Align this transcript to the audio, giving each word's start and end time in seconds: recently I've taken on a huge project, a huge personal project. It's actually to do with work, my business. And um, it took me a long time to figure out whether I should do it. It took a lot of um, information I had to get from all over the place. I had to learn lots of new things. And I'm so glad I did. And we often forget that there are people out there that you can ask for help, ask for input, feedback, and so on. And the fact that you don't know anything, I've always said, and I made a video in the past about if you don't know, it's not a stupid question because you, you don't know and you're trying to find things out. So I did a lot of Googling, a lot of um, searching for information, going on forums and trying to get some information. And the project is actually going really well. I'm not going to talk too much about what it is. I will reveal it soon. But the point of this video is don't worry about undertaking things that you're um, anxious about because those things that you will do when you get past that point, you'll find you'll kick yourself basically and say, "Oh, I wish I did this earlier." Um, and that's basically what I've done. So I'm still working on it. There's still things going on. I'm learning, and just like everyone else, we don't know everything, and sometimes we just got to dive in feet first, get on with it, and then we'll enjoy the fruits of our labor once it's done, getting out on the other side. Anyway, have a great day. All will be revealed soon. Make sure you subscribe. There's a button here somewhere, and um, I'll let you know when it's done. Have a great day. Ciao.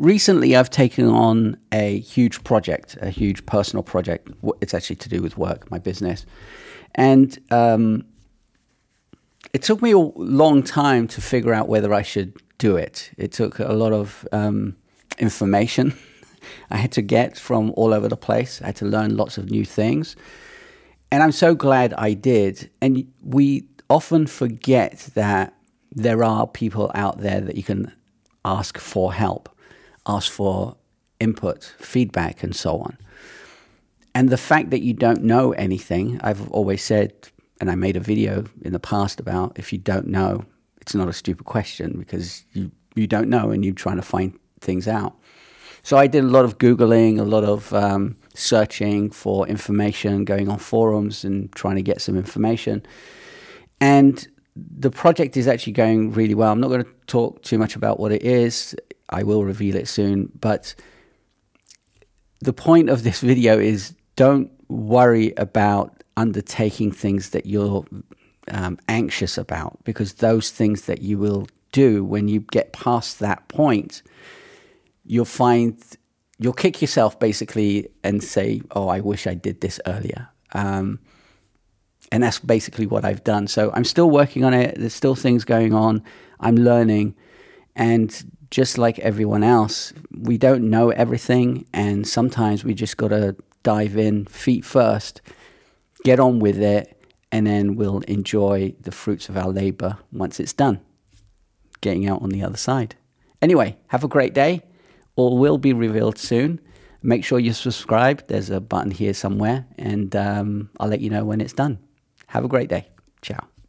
recently 0.00 0.56
I've 0.56 0.70
taken 0.70 1.06
on 1.06 1.56
a 1.72 2.00
huge 2.00 2.42
project, 2.42 2.96
a 3.00 3.10
huge 3.10 3.46
personal 3.46 3.82
project. 3.82 4.28
It's 4.60 4.74
actually 4.74 4.96
to 4.96 5.08
do 5.08 5.22
with 5.22 5.38
work, 5.38 5.70
my 5.70 5.78
business. 5.78 6.26
And 6.96 7.38
um, 7.52 8.04
it 9.52 9.62
took 9.62 9.80
me 9.80 9.92
a 9.92 9.98
long 9.98 10.62
time 10.62 11.06
to 11.08 11.20
figure 11.20 11.54
out 11.54 11.68
whether 11.68 11.94
I 11.94 12.02
should 12.02 12.34
do 12.58 12.76
it. 12.76 13.10
It 13.16 13.30
took 13.30 13.58
a 13.58 13.72
lot 13.72 13.92
of 13.92 14.26
um, 14.32 14.76
information 15.18 15.94
I 16.70 16.76
had 16.76 16.92
to 16.92 17.02
get 17.02 17.36
from 17.38 17.72
all 17.76 17.92
over 17.92 18.08
the 18.08 18.16
place. 18.16 18.60
I 18.62 18.66
had 18.66 18.76
to 18.76 18.86
learn 18.86 19.16
lots 19.16 19.38
of 19.38 19.50
new 19.50 19.64
things. 19.64 20.16
And 21.10 21.22
I'm 21.22 21.32
so 21.32 21.54
glad 21.54 21.92
I 21.94 22.14
did. 22.14 22.70
And 22.80 23.10
we 23.22 23.66
often 23.88 24.26
forget 24.26 25.10
that 25.14 25.54
there 25.92 26.22
are 26.22 26.46
people 26.46 26.90
out 26.94 27.18
there 27.18 27.40
that 27.40 27.56
you 27.56 27.62
can 27.62 27.92
ask 28.44 28.78
for 28.78 29.12
help, 29.12 29.48
ask 30.06 30.30
for 30.30 30.76
input, 31.18 31.74
feedback, 31.78 32.42
and 32.42 32.54
so 32.54 32.78
on. 32.78 32.96
And 34.14 34.28
the 34.28 34.36
fact 34.36 34.70
that 34.70 34.82
you 34.82 34.92
don't 34.92 35.22
know 35.22 35.52
anything, 35.52 36.20
I've 36.22 36.50
always 36.50 36.82
said, 36.82 37.12
and 37.60 37.70
I 37.70 37.74
made 37.74 37.96
a 37.96 38.00
video 38.00 38.44
in 38.62 38.72
the 38.72 38.80
past 38.80 39.20
about 39.20 39.58
if 39.58 39.72
you 39.72 39.78
don't 39.78 40.08
know, 40.08 40.44
it's 40.80 40.94
not 40.94 41.08
a 41.08 41.12
stupid 41.12 41.44
question 41.44 41.98
because 41.98 42.44
you, 42.52 42.72
you 42.94 43.06
don't 43.06 43.28
know 43.28 43.50
and 43.50 43.64
you're 43.64 43.74
trying 43.74 43.96
to 43.96 44.02
find 44.02 44.38
things 44.60 44.88
out. 44.88 45.14
So 45.82 45.96
I 45.96 46.06
did 46.06 46.24
a 46.24 46.28
lot 46.28 46.44
of 46.44 46.58
Googling, 46.58 47.18
a 47.18 47.24
lot 47.24 47.44
of 47.44 47.72
um, 47.72 48.16
searching 48.34 49.10
for 49.10 49.46
information, 49.46 50.24
going 50.24 50.48
on 50.48 50.58
forums 50.58 51.24
and 51.24 51.50
trying 51.52 51.76
to 51.76 51.82
get 51.82 52.00
some 52.00 52.16
information. 52.16 52.84
And 53.80 54.26
the 54.56 54.90
project 54.90 55.36
is 55.36 55.48
actually 55.48 55.72
going 55.72 56.12
really 56.12 56.34
well. 56.34 56.52
I'm 56.52 56.60
not 56.60 56.68
going 56.68 56.84
to 56.84 56.90
talk 57.06 57.42
too 57.42 57.58
much 57.58 57.76
about 57.76 57.98
what 57.98 58.12
it 58.12 58.22
is. 58.22 58.74
I 59.10 59.22
will 59.22 59.44
reveal 59.44 59.76
it 59.76 59.88
soon. 59.88 60.30
But 60.40 60.74
the 62.40 62.52
point 62.52 62.88
of 62.88 63.02
this 63.02 63.20
video 63.20 63.58
is 63.58 63.94
don't 64.16 64.50
worry 64.68 65.32
about 65.36 66.02
undertaking 66.16 66.92
things 66.92 67.30
that 67.30 67.46
you're 67.46 67.84
um, 68.48 68.78
anxious 68.88 69.38
about 69.38 69.78
because 69.84 70.14
those 70.14 70.50
things 70.50 70.82
that 70.82 71.02
you 71.02 71.18
will 71.18 71.46
do 71.72 72.04
when 72.04 72.28
you 72.28 72.40
get 72.40 72.72
past 72.72 73.20
that 73.20 73.46
point, 73.48 74.02
you'll 75.04 75.24
find 75.24 75.82
you'll 76.38 76.52
kick 76.52 76.80
yourself 76.80 77.18
basically 77.18 77.88
and 78.02 78.22
say, 78.22 78.62
"Oh, 78.72 78.88
I 78.88 79.00
wish 79.00 79.26
I 79.26 79.34
did 79.34 79.60
this 79.60 79.80
earlier." 79.86 80.28
Um, 80.52 80.98
and 82.12 82.22
that's 82.22 82.40
basically 82.40 82.86
what 82.86 83.04
I've 83.04 83.22
done. 83.22 83.46
So 83.46 83.70
I'm 83.72 83.84
still 83.84 84.10
working 84.10 84.44
on 84.44 84.52
it. 84.52 84.76
There's 84.76 84.94
still 84.94 85.14
things 85.14 85.44
going 85.44 85.72
on. 85.72 86.02
I'm 86.40 86.56
learning, 86.56 87.14
and 87.76 88.10
just 88.50 88.78
like 88.78 88.98
everyone 88.98 89.44
else, 89.44 89.92
we 90.10 90.36
don't 90.36 90.68
know 90.68 90.90
everything, 90.90 91.66
and 91.72 92.06
sometimes 92.06 92.64
we 92.64 92.74
just 92.74 92.96
got 92.96 93.08
to 93.08 93.36
dive 93.62 93.96
in 93.96 94.26
feet 94.26 94.64
first, 94.64 95.20
get 96.04 96.18
on 96.18 96.40
with 96.40 96.58
it, 96.58 96.96
and 97.30 97.46
then 97.46 97.76
we'll 97.76 98.00
enjoy 98.00 98.74
the 98.80 98.90
fruits 98.90 99.28
of 99.28 99.36
our 99.36 99.48
labor 99.48 99.98
once 100.12 100.40
it's 100.40 100.52
done, 100.52 100.80
getting 101.80 102.08
out 102.08 102.22
on 102.22 102.30
the 102.30 102.42
other 102.42 102.56
side. 102.56 102.96
Anyway, 103.40 103.76
have 103.88 104.04
a 104.04 104.08
great 104.08 104.34
day. 104.34 104.62
All 105.16 105.38
will 105.38 105.58
be 105.58 105.72
revealed 105.72 106.18
soon. 106.18 106.60
Make 107.02 107.24
sure 107.24 107.38
you 107.38 107.52
subscribe. 107.52 108.26
There's 108.26 108.50
a 108.50 108.60
button 108.60 108.90
here 108.90 109.14
somewhere, 109.14 109.66
and 109.78 110.14
um, 110.16 110.70
I'll 110.78 110.88
let 110.88 111.00
you 111.00 111.10
know 111.10 111.24
when 111.24 111.40
it's 111.40 111.52
done. 111.52 111.78
Have 112.26 112.44
a 112.44 112.48
great 112.48 112.68
day. 112.68 112.88
Ciao. 113.22 113.59